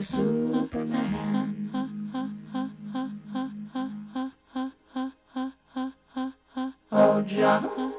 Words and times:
Superman. 0.00 1.70
Oh 6.90 7.20
John. 7.22 7.97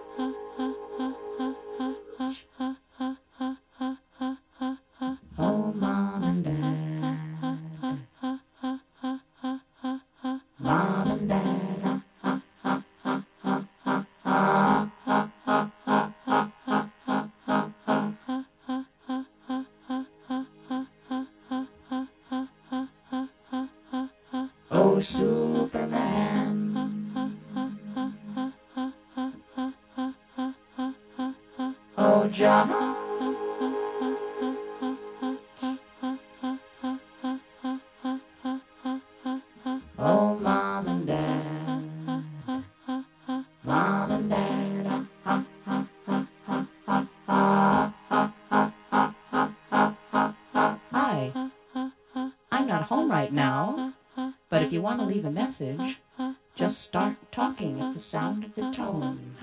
Just 56.56 56.82
start 56.82 57.18
talking 57.34 57.82
at 57.82 57.94
the 57.94 58.00
sound 58.00 58.46
of 58.46 58.56
the 58.56 58.72
tone. 58.72 59.36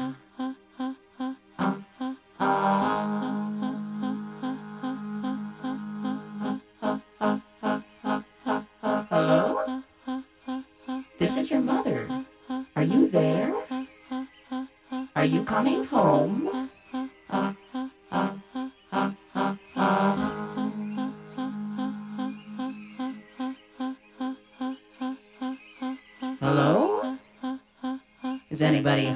Hello? 9.11 9.83
This 11.19 11.37
is 11.37 11.51
your 11.51 11.61
mother. 11.61 12.09
Are 12.75 12.83
you 12.83 13.11
there? 13.11 13.55
Are 15.15 15.27
you 15.27 15.45
coming 15.45 15.85
home? 15.85 16.36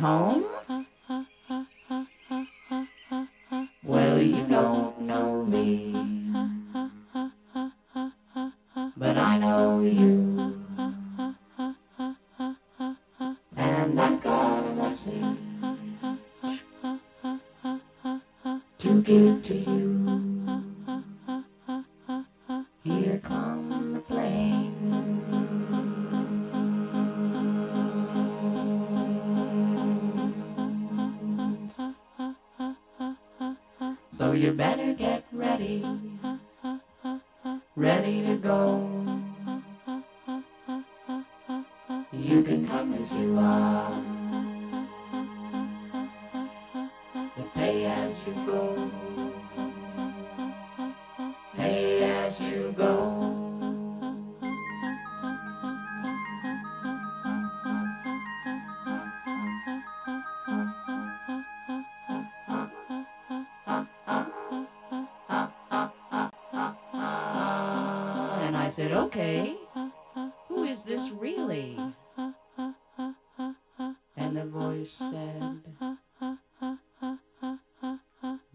home. 0.01 0.45
I 68.71 68.73
said, 68.73 68.93
okay, 68.93 69.57
who 70.47 70.63
is 70.63 70.85
this 70.85 71.11
really? 71.11 71.77
And 74.17 74.37
the 74.37 74.45
voice 74.45 74.93
said, 74.93 75.59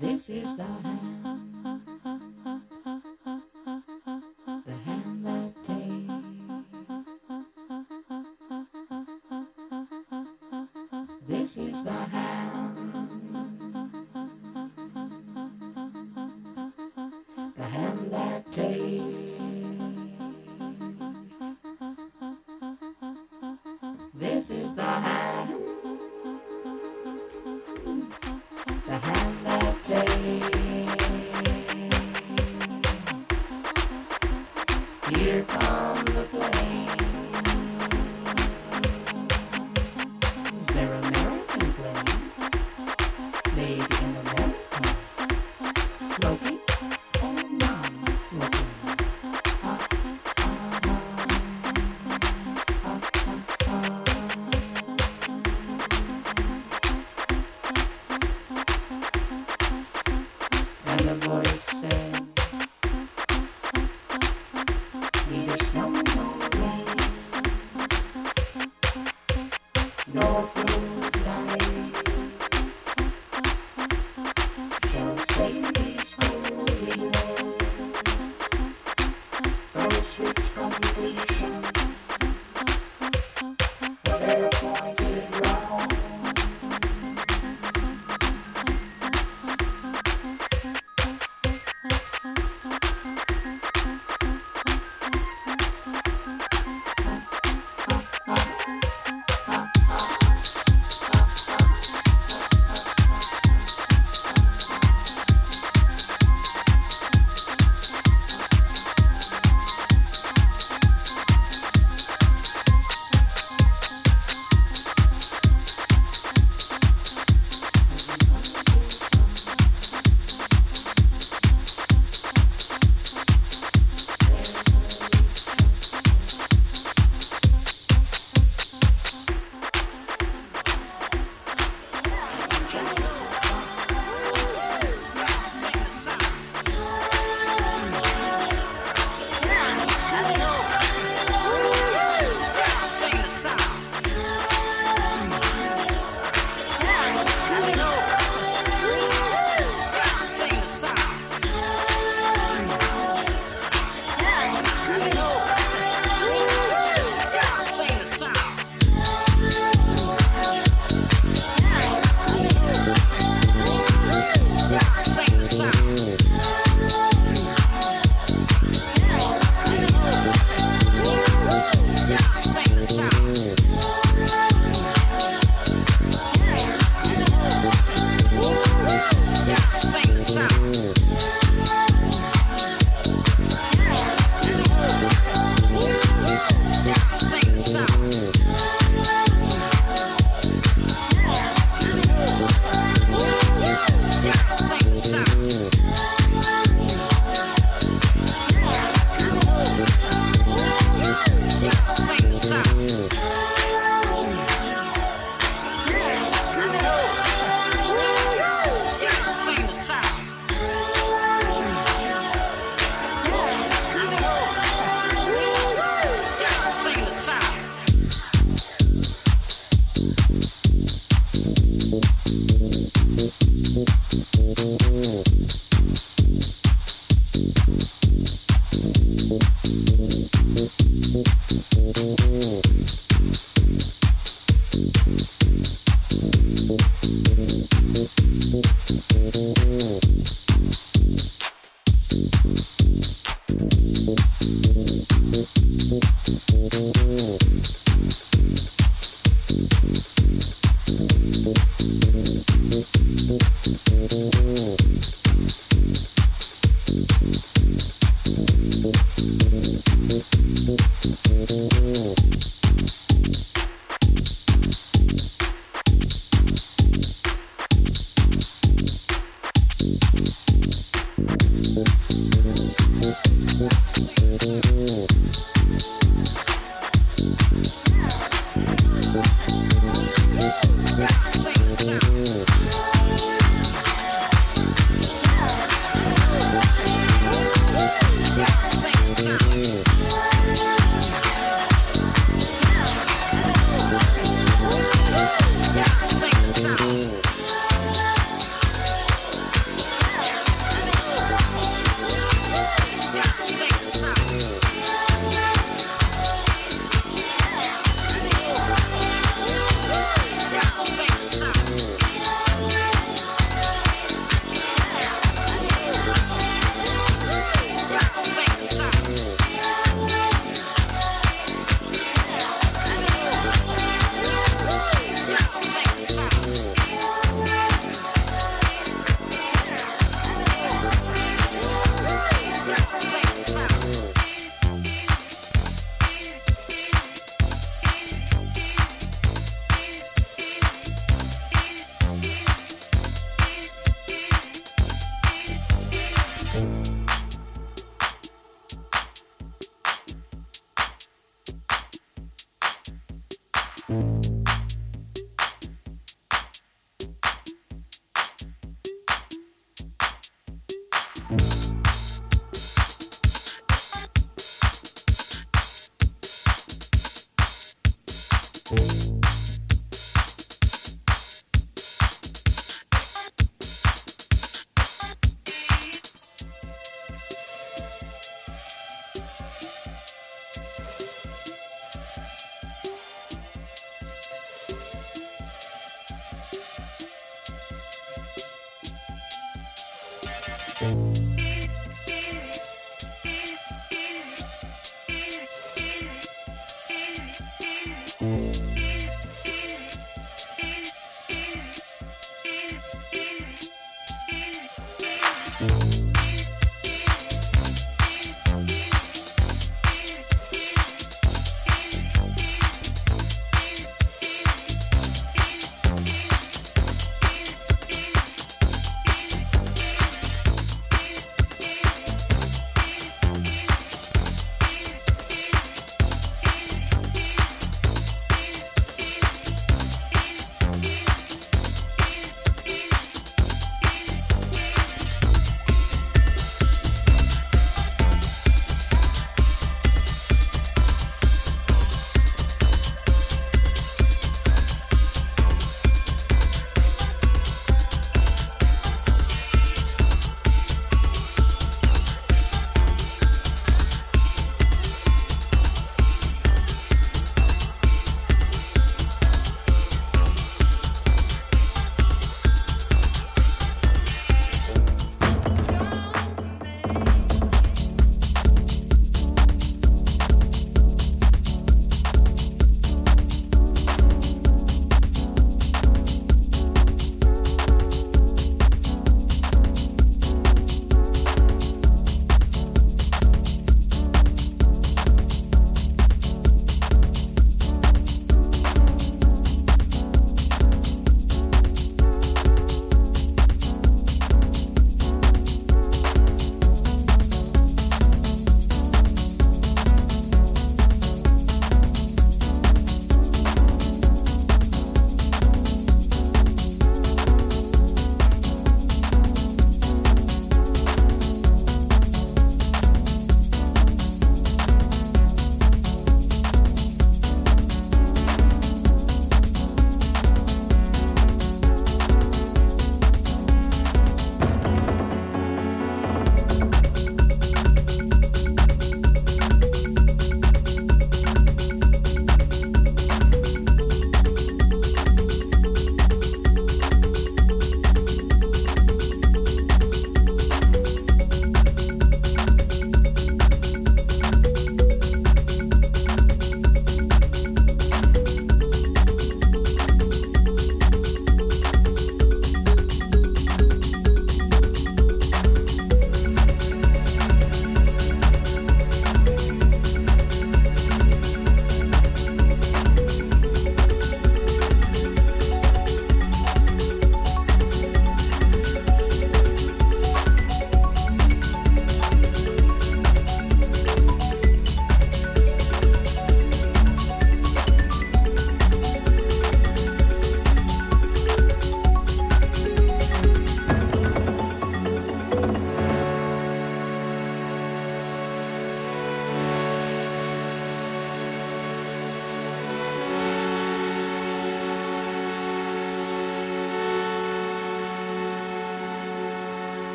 this 0.00 0.28
is 0.28 0.56
the 0.56 0.64
hand. 0.64 1.06
This 11.28 11.56
is 11.56 11.84
the 11.84 11.92
hand. 11.92 12.29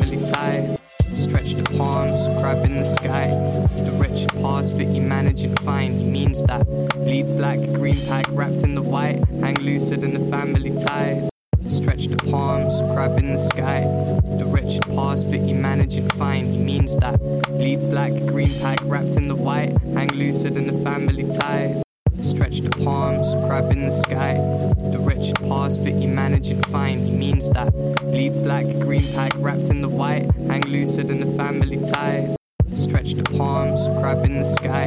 family 0.00 0.30
ties. 0.30 0.78
Stretch 1.14 1.54
the 1.54 1.62
palms, 1.76 2.40
grab 2.40 2.64
in 2.64 2.78
the 2.78 2.84
sky. 2.84 3.28
The 3.76 3.92
wretched 3.92 4.32
past, 4.42 4.76
but 4.76 4.86
he 4.86 4.98
managing 4.98 5.54
fine. 5.56 5.98
He 5.98 6.06
means 6.06 6.42
that. 6.44 6.66
Bleed 6.94 7.36
black, 7.36 7.58
green 7.74 8.00
pack 8.06 8.26
wrapped 8.30 8.64
in 8.64 8.74
the 8.74 8.82
white. 8.82 9.24
Hang 9.40 9.54
looser 9.56 9.96
than 9.96 10.14
the 10.14 10.30
family 10.30 10.70
ties. 10.84 11.28
Stretch 11.68 12.08
the 12.08 12.16
palms, 12.16 12.80
grab 12.92 13.18
in 13.18 13.32
the 13.32 13.38
sky. 13.38 13.80
The 14.38 14.46
wretched 14.46 14.82
past, 14.94 15.30
but 15.30 15.40
he 15.40 15.52
managing 15.52 16.08
fine. 16.10 16.52
He 16.52 16.58
means 16.58 16.96
that. 16.96 17.20
Bleed 17.48 17.80
black, 17.90 18.12
green 18.26 18.52
pack 18.60 18.80
wrapped 18.82 19.16
in 19.16 19.28
the 19.28 19.36
white. 19.36 19.78
Hang 19.94 20.08
looser 20.08 20.50
than 20.50 20.66
the 20.66 20.84
family 20.84 21.24
ties. 21.38 21.84
Stretch 22.22 22.60
the 22.60 22.70
palms, 22.70 23.32
grab 23.46 23.70
in 23.70 23.84
the 23.84 23.92
sky. 23.92 24.34
The 24.90 24.98
wretched 24.98 25.36
past, 25.48 25.84
but 25.84 25.92
he 25.92 26.06
managing 26.06 26.62
fine. 26.64 27.04
He 27.04 27.12
means 27.12 27.48
that 27.50 27.72
bleed 28.14 28.44
black, 28.44 28.64
green 28.78 29.02
pack 29.12 29.32
wrapped 29.38 29.70
in 29.70 29.82
the 29.82 29.88
white, 29.88 30.30
hang 30.46 30.62
looser 30.68 31.02
than 31.02 31.18
the 31.18 31.36
family 31.36 31.78
ties. 31.84 32.36
Stretch 32.76 33.14
the 33.14 33.24
palms, 33.24 33.88
grab 33.98 34.24
in 34.24 34.38
the 34.38 34.44
sky. 34.44 34.86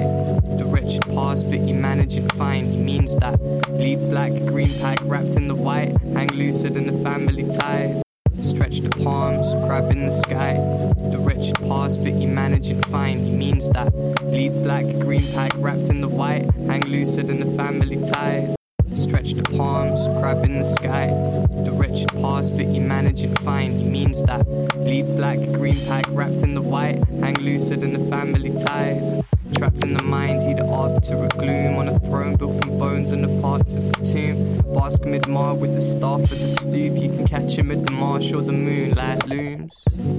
The 0.56 0.64
wretched 0.66 1.06
past, 1.14 1.50
but 1.50 1.60
you 1.60 1.74
manage 1.74 2.16
it 2.16 2.32
fine. 2.36 2.72
He 2.72 2.78
means 2.78 3.18
that. 3.18 3.38
Bleed 3.68 4.00
black, 4.10 4.32
green 4.46 4.74
pack 4.80 5.00
wrapped 5.02 5.36
in 5.36 5.50
the 5.50 5.56
white, 5.56 5.98
hang 6.14 6.30
looser 6.30 6.70
than 6.70 6.88
the 6.88 7.04
family 7.04 7.44
ties. 7.52 8.02
Stretch 8.40 8.80
the 8.80 8.92
palms, 8.92 9.54
grab 9.66 9.92
in 9.92 10.06
the 10.06 10.12
sky. 10.12 10.54
The 11.12 11.20
wretched 11.20 11.60
past, 11.68 12.02
but 12.02 12.14
you 12.14 12.30
manage 12.30 12.70
it 12.70 12.86
fine. 12.86 13.26
He 13.26 13.34
means 13.34 13.68
that. 13.72 13.92
Bleed 14.22 14.54
black, 14.64 14.86
green 15.02 15.28
pack 15.34 15.52
wrapped 15.58 15.90
in 15.90 16.00
the 16.00 16.08
white, 16.08 16.50
hang 16.66 16.84
looser 16.84 17.24
than 17.24 17.42
the 17.42 17.58
family 17.58 17.98
ties 18.10 18.57
wretched 19.28 19.58
palms, 19.58 20.00
crab 20.20 20.46
in 20.46 20.60
the 20.60 20.64
sky. 20.64 21.08
The 21.64 21.72
wretched 21.74 22.10
past, 22.22 22.56
but 22.56 22.68
you 22.68 22.80
manage 22.80 23.24
it 23.24 23.38
fine. 23.40 23.78
He 23.78 23.84
means 23.84 24.22
that. 24.24 24.46
Bleed 24.74 25.06
black, 25.18 25.38
green 25.52 25.76
pack 25.86 26.06
wrapped 26.10 26.44
in 26.44 26.54
the 26.54 26.62
white, 26.62 27.04
hang 27.20 27.36
looser 27.36 27.76
than 27.76 27.92
the 27.92 28.10
family 28.10 28.52
ties. 28.64 29.22
Trapped 29.56 29.84
in 29.84 29.94
the 29.94 30.04
mind, 30.04 30.42
he'd 30.44 30.60
arbiter 30.60 31.00
to 31.08 31.24
a 31.26 31.30
gloom 31.30 31.78
on 31.78 31.88
a 31.88 32.00
throne 32.00 32.36
built 32.36 32.62
from 32.62 32.78
bones 32.78 33.12
and 33.12 33.24
the 33.24 33.42
parts 33.42 33.76
of 33.76 33.84
his 33.84 33.96
tomb. 34.12 34.62
Bask 34.74 35.04
mid 35.04 35.28
mar 35.28 35.56
with 35.56 35.74
the 35.74 35.82
staff 35.82 36.22
at 36.32 36.38
the 36.38 36.50
stoop. 36.50 36.96
You 36.96 37.10
can 37.10 37.26
catch 37.28 37.58
him 37.58 37.72
at 37.72 37.86
the 37.86 37.92
marsh 37.92 38.34
or 38.34 38.42
the 38.42 38.52
moonlight 38.52 39.28
looms. 39.28 39.74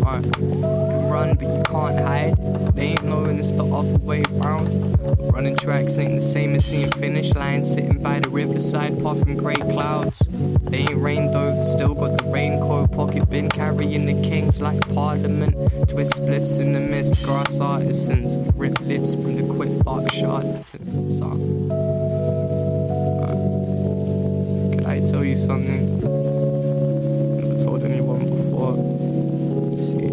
Uh, 0.05 0.20
you 0.24 0.31
can 0.33 1.09
run, 1.09 1.35
but 1.35 1.47
you 1.47 1.62
can't 1.66 1.99
hide. 1.99 2.74
They 2.74 2.87
ain't 2.89 3.05
knowing 3.05 3.39
it's 3.39 3.53
the 3.53 3.64
other 3.64 3.99
way 3.99 4.24
around. 4.41 4.97
Running 5.33 5.57
tracks 5.57 5.99
ain't 5.99 6.16
the 6.16 6.22
same 6.22 6.55
as 6.55 6.64
seeing 6.64 6.91
finish 6.93 7.35
lines. 7.35 7.72
Sitting 7.72 8.03
by 8.03 8.20
the 8.20 8.29
riverside, 8.29 9.01
puffing 9.03 9.37
grey 9.37 9.55
clouds. 9.57 10.20
They 10.62 10.79
ain't 10.79 11.01
rain 11.01 11.31
though, 11.31 11.64
still 11.64 11.95
got 11.95 12.18
the 12.18 12.24
raincoat. 12.31 12.93
Pocket 12.93 13.31
bin 13.31 13.49
carrying 13.49 14.07
the 14.07 14.29
kings 14.29 14.61
like 14.61 14.81
parliament. 14.95 15.55
Twist 15.89 16.14
spliffs 16.14 16.59
in 16.59 16.72
the 16.72 16.81
mist, 16.81 17.22
grass 17.22 17.61
artisans. 17.61 18.37
Rip 18.57 18.81
lips 18.81 19.14
from 19.23 19.37
the 19.37 19.55
quick 19.55 19.85
box 19.85 20.14
shot 20.14 20.43
that's 20.43 20.75
a 20.75 20.79
the 20.79 21.11
song. 21.11 21.69
Can 24.71 24.79
could 24.79 24.87
I 24.87 25.05
tell 25.05 25.25
you 25.25 25.37
something? 25.37 26.01
Never 27.41 27.61
told 27.61 27.85
anyone 27.85 28.21
before. 28.21 28.75
Let's 29.71 29.91
see. 29.91 30.09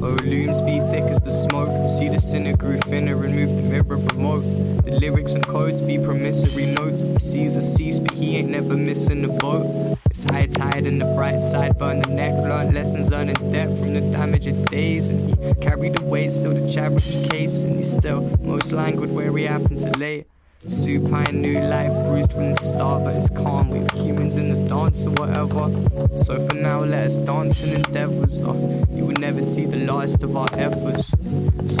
Oh, 0.00 0.16
looms 0.24 0.60
be 0.62 0.80
thick 0.90 1.04
as 1.04 1.20
the 1.20 1.30
smoke. 1.30 1.88
See 1.88 2.08
the 2.08 2.20
sinner 2.20 2.56
grew 2.56 2.78
thinner, 2.78 3.16
remove 3.16 3.50
the 3.50 3.62
mirror 3.62 3.96
remote. 3.96 4.42
The 4.84 4.92
lyrics 4.92 5.32
and 5.34 5.46
codes 5.46 5.80
be 5.80 5.98
promissory 5.98 6.66
notes. 6.66 7.04
The 7.04 7.18
seas 7.18 7.56
are 7.56 7.62
cease, 7.62 7.98
but 7.98 8.12
he 8.12 8.36
ain't 8.36 8.50
never 8.50 8.76
missing 8.76 9.24
a 9.24 9.28
boat. 9.28 9.98
It's 10.12 10.24
high 10.24 10.44
tide 10.44 10.84
in 10.86 10.98
the 10.98 11.06
bright 11.06 11.40
side, 11.40 11.78
burn 11.78 12.02
the 12.02 12.10
neck, 12.10 12.34
learn 12.34 12.74
lessons 12.74 13.10
earned 13.12 13.30
in 13.30 13.50
debt 13.50 13.68
from 13.78 13.94
the 13.94 14.02
damage 14.02 14.46
of 14.46 14.62
days. 14.66 15.08
And 15.08 15.30
he 15.30 15.54
carried 15.54 15.94
the 15.94 16.04
weight, 16.04 16.32
still 16.32 16.52
the 16.52 16.70
charity 16.70 17.26
case, 17.30 17.60
and 17.60 17.76
he's 17.76 17.90
still 17.90 18.20
most 18.42 18.72
languid 18.72 19.10
where 19.10 19.32
we 19.32 19.44
happen 19.44 19.78
to 19.78 19.90
lay. 19.98 20.26
Supine 20.68 21.42
new 21.42 21.58
life 21.58 21.92
bruised 22.06 22.32
from 22.32 22.50
the 22.50 22.54
start, 22.54 23.02
but 23.02 23.16
it's 23.16 23.28
calm. 23.30 23.68
We're 23.70 23.86
humans 23.94 24.36
in 24.36 24.48
the 24.48 24.68
dance 24.68 25.04
or 25.04 25.10
whatever. 25.10 25.68
So 26.16 26.46
for 26.46 26.54
now, 26.54 26.84
let 26.84 27.06
us 27.06 27.16
dance 27.16 27.64
in 27.64 27.74
endeavors. 27.74 28.40
Oh, 28.42 28.50
uh, 28.50 28.94
you 28.94 29.04
will 29.04 29.16
never 29.16 29.42
see 29.42 29.64
the 29.64 29.78
last 29.78 30.22
of 30.22 30.36
our 30.36 30.48
efforts. 30.52 31.08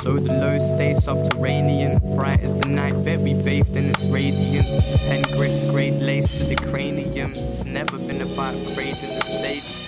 So 0.02 0.18
the 0.18 0.34
low 0.34 0.58
stays 0.58 1.04
subterranean, 1.04 2.00
bright 2.16 2.40
as 2.40 2.54
the 2.54 2.66
night. 2.66 3.04
Bet 3.04 3.20
we 3.20 3.34
bathed 3.34 3.76
in 3.76 3.90
its 3.90 4.04
radiance. 4.04 5.06
Pen 5.06 5.22
gripped, 5.36 5.68
grade 5.68 6.02
lace 6.02 6.28
to 6.38 6.44
the 6.44 6.56
cranium. 6.56 7.34
It's 7.34 7.64
never 7.64 7.96
been 7.98 8.20
about 8.20 8.54
grading 8.74 9.14
the 9.18 9.24
savior. 9.24 9.81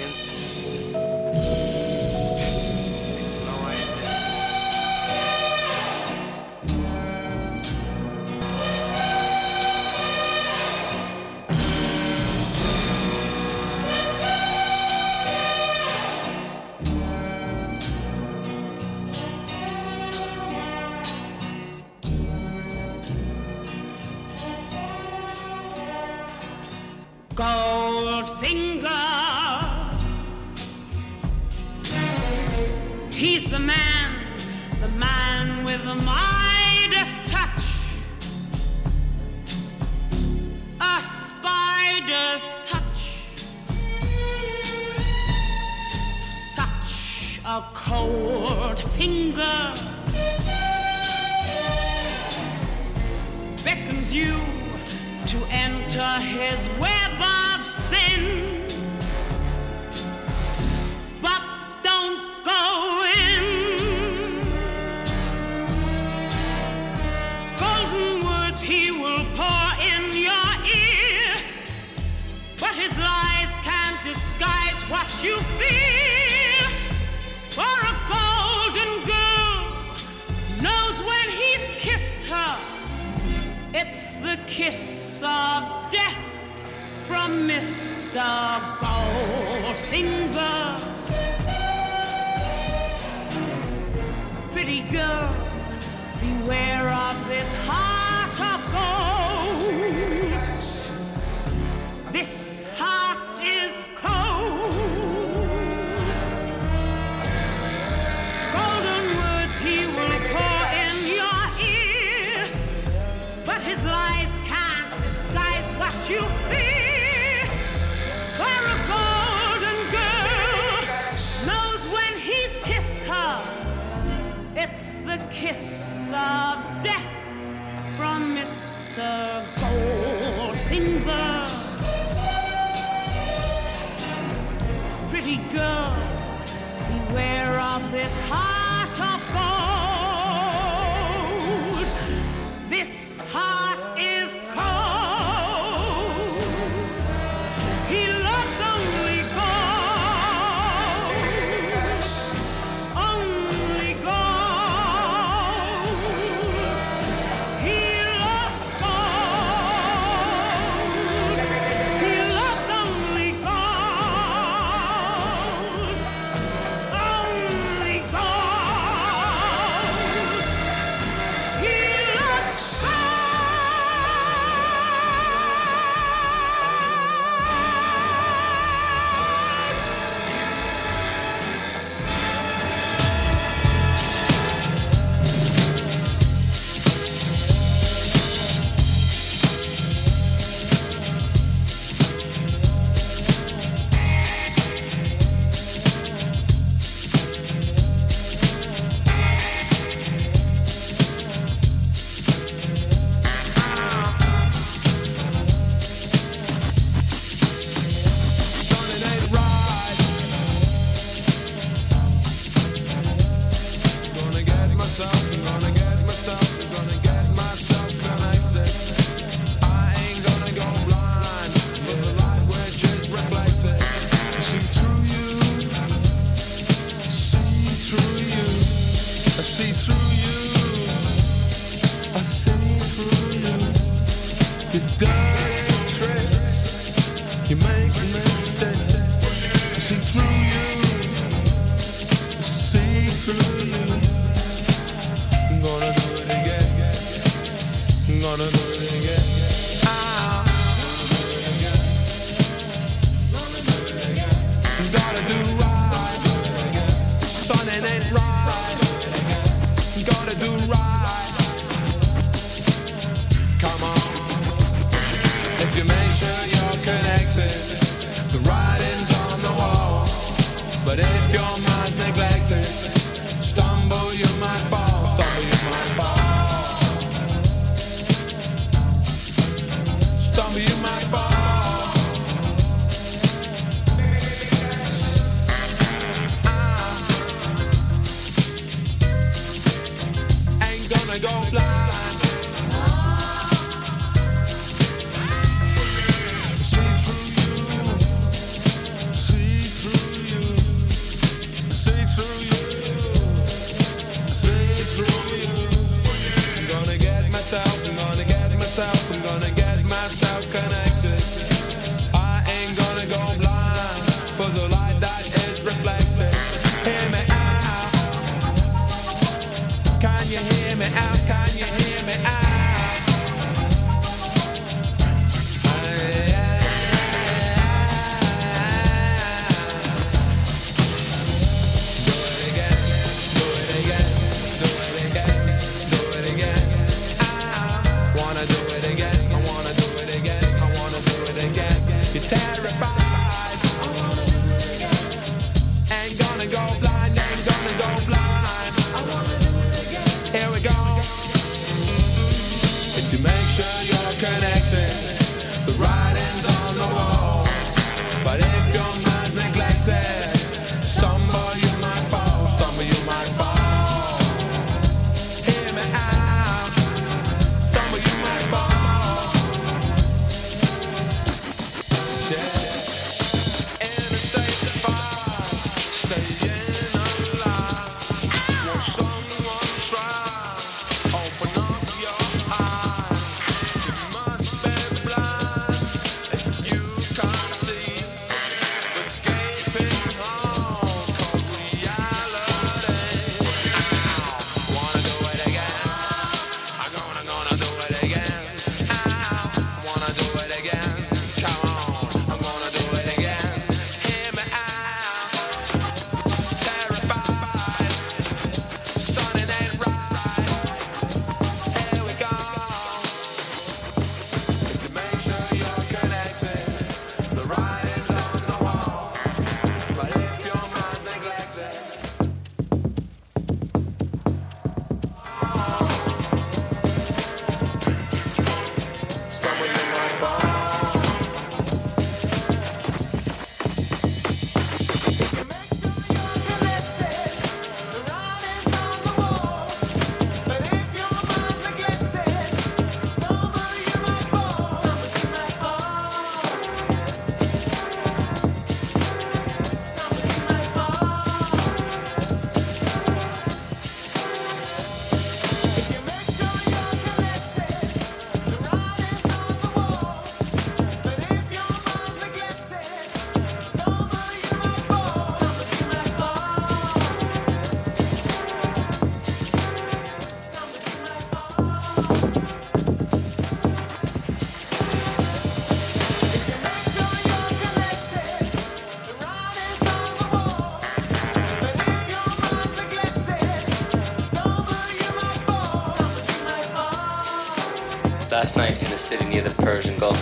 Last 488.45 488.59
night 488.59 488.83
in 488.83 488.93
a 488.93 488.97
city 488.99 489.25
near 489.25 489.41
the 489.41 489.49
Persian 489.65 489.99
Gulf. 489.99 490.21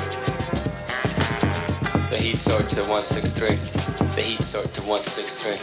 The 2.08 2.16
heat 2.16 2.38
soared 2.38 2.70
to 2.70 2.82
163. 2.82 3.56
The 4.14 4.22
heat 4.22 4.40
soared 4.40 4.72
to 4.74 4.80
163. 4.82 5.58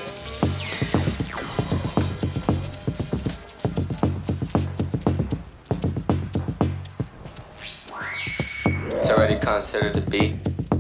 It's 8.98 9.10
already 9.10 9.40
considered 9.40 9.94
to 9.94 10.02
be 10.02 10.32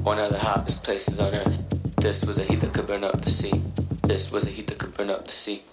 one 0.04 0.20
of 0.20 0.34
the 0.34 0.40
hottest 0.40 0.84
places 0.84 1.22
on 1.22 1.34
earth. 1.34 1.64
This 1.96 2.26
was 2.26 2.40
a 2.40 2.44
heat 2.44 2.60
that 2.60 2.74
could 2.74 2.88
burn 2.88 3.06
up 3.06 3.22
the 3.22 3.30
sea. 3.30 3.54
This 4.04 4.34
was 4.34 4.50
a 4.50 4.52
heat 4.52 4.68
that 4.68 4.80
could 4.80 4.94
burn 4.96 5.10
up 5.10 5.24
the 5.24 5.32
sea. 5.32 5.64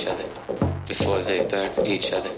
Each 0.00 0.06
other, 0.06 0.24
before 0.86 1.20
they 1.20 1.44
burn 1.46 1.70
each 1.84 2.12
other. 2.14 2.30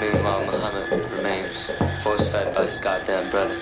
Meanwhile, 0.00 0.46
Muhammad 0.46 1.10
remains 1.12 1.70
force 2.02 2.32
fed 2.32 2.54
by 2.54 2.64
his 2.64 2.78
goddamn 2.80 3.28
brother, 3.28 3.56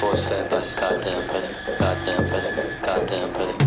force 0.00 0.28
fed 0.28 0.50
by 0.50 0.60
his 0.60 0.74
goddamn 0.74 1.26
brother, 1.28 1.54
goddamn 1.78 2.28
brother, 2.28 2.78
goddamn 2.82 3.32
brother. 3.32 3.63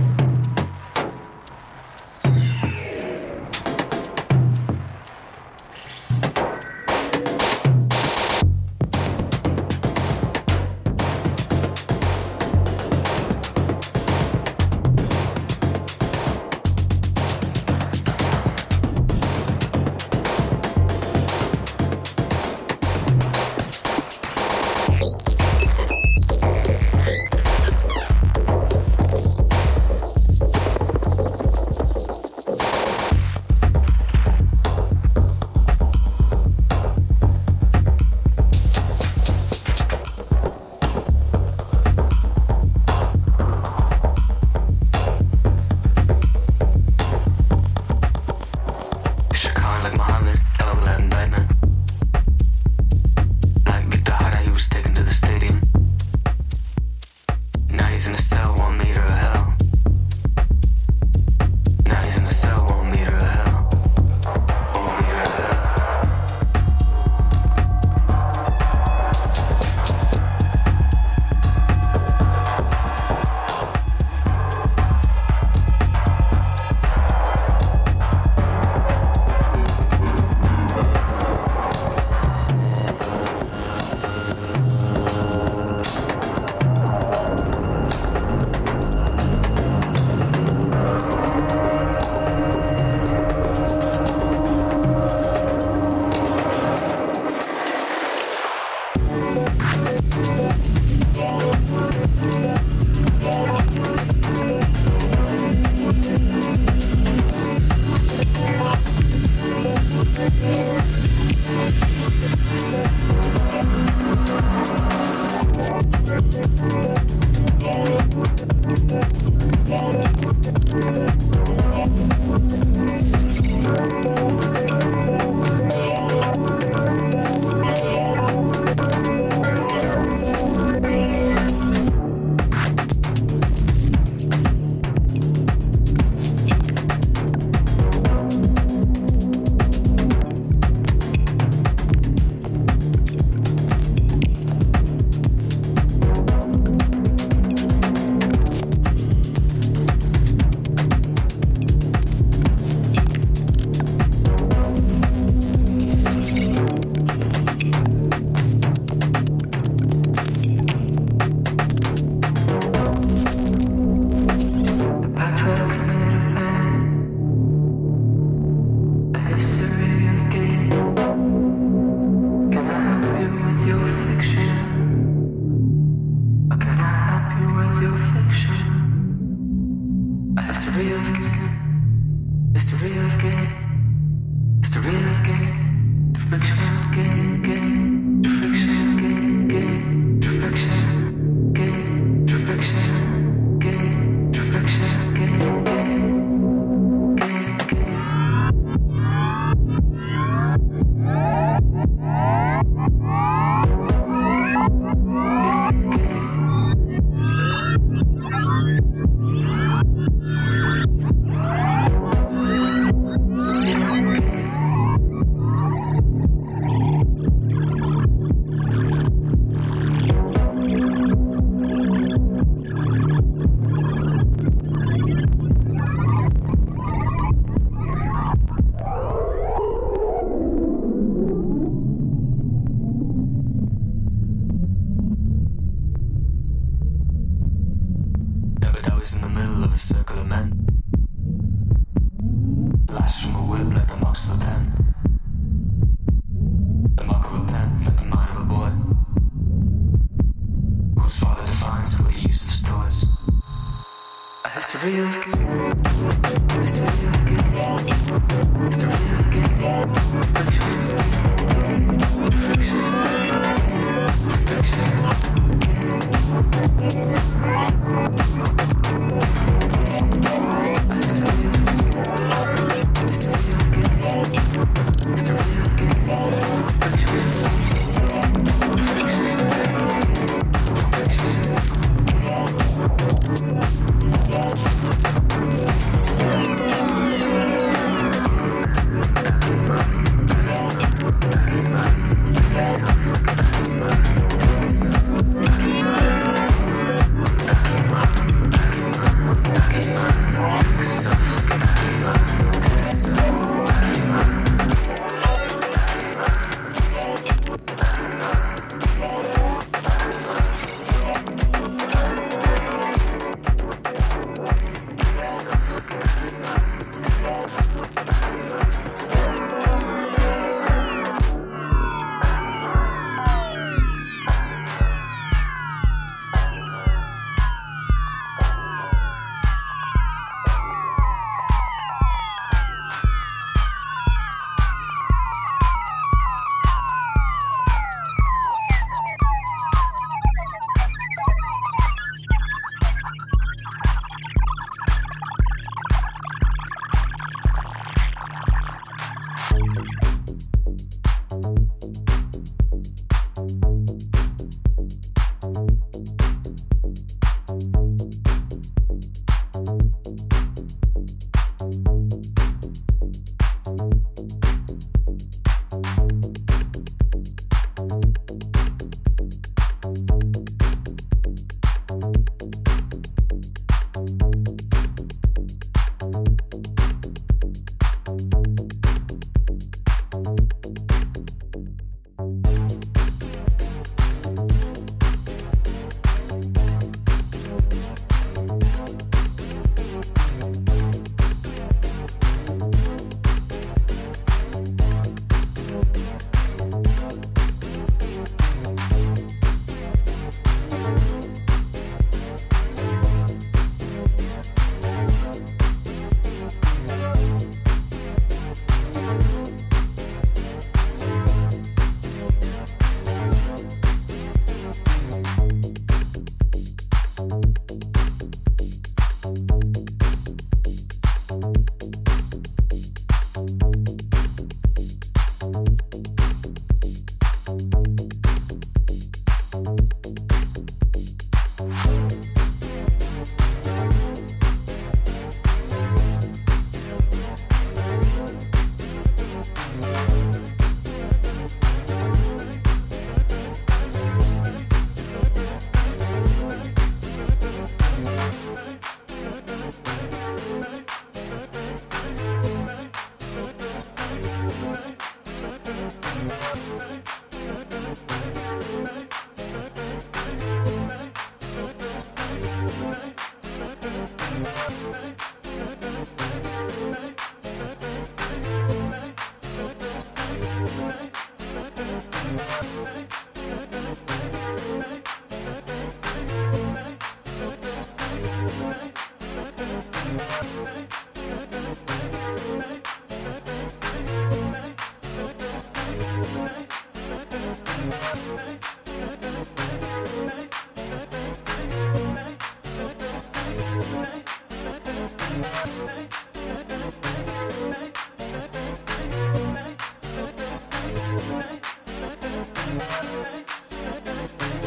Thanks. 502.99 504.66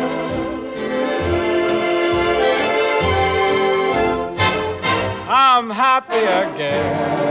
I'm 5.33 5.69
happy 5.69 6.17
again. 6.17 7.21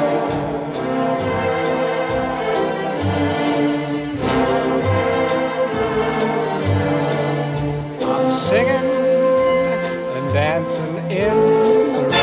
I'm 8.03 8.31
singing 8.31 8.71
and 10.17 10.33
dancing 10.33 10.97
in 11.11 11.93
the 11.93 12.09
rain. 12.11 12.20